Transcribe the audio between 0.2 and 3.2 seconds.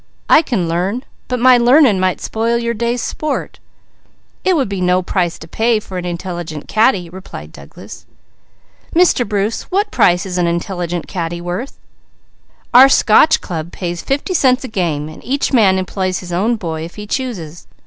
I can learn, but my learning might spoil your day's